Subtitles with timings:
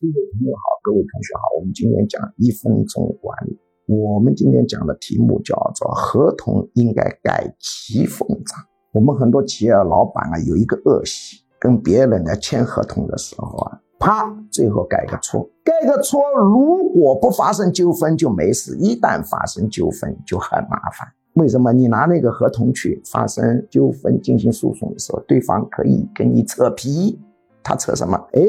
[0.00, 3.58] 各位朋友好，各位同学好，我们今天讲一分钟管理。
[3.86, 8.64] 我们今天讲的题目叫做合同应该盖骑缝章。
[8.92, 21.08] 我们很多企业老板啊，有一个恶习，跟别人来签合同的时候啊，啪，最后盖个戳，盖个戳，如果不发生纠纷就没事，一旦发生纠纷就很麻烦。
[21.34, 21.72] 为什么？
[21.72, 27.18] 你拿那个合同去发生纠纷进行诉讼的时候，对方可以跟你扯皮，
[27.64, 28.16] 他扯什么？
[28.34, 28.40] 哎，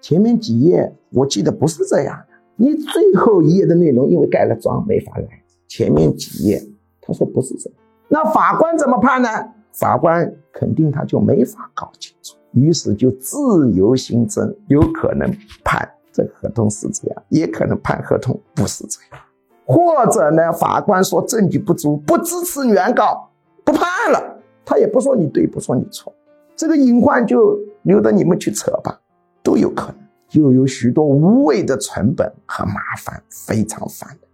[0.00, 6.62] 前面几页我记得不是这样的，你最后一页的内容因为盖了章没法改，前面几页
[7.00, 7.78] 他说不是这样，
[8.08, 9.28] 那法官怎么判呢？
[9.72, 15.30] 法官肯定他就没法搞清楚，于是就自由行政，有可能
[15.62, 19.22] 判这合同是这样，也可能判合同不是这样，
[19.66, 23.28] 或者呢，法官说证据不足，不支持原告，
[23.64, 26.10] 不判了，他也不说你对，不说你错，
[26.56, 28.98] 这个隐患就留着你们去扯吧，
[29.46, 29.96] 都有可能，
[30.32, 34.26] 又有许多无谓的成本和麻烦，非常烦的。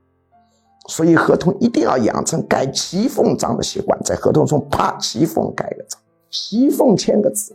[0.88, 7.54] 所以合同一定要养成盖骑缝章的习惯，在合同中啪骑缝盖个章，骑缝签个字，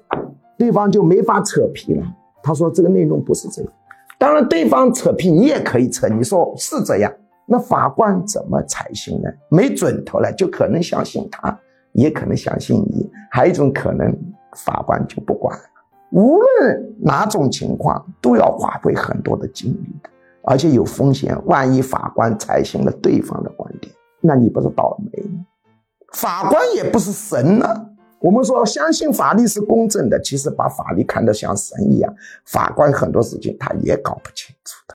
[0.55, 2.03] 对方就没法扯皮了。
[2.43, 3.71] 他说这个内容不是这样，
[4.19, 7.11] 当然对方扯皮你也可以扯，你说是这样，
[7.47, 9.29] 那法官怎么采信呢？
[9.49, 11.59] 没准头了，就可能相信他，
[11.93, 14.15] 也可能相信你，还有一种可能，
[14.55, 15.63] 法官就不管了。
[16.11, 20.09] 无论哪种情况，都要花费很多的精力的。
[20.43, 25.45] 而且有风险，万一法官采信了对方的观点，那你不是倒霉吗？
[26.13, 27.67] 法官也不是神呢。
[28.19, 32.11] 我们说相信法律是公正的，其实把法律看得像神一样，
[32.45, 34.86] 法官很多事情他也搞不清楚。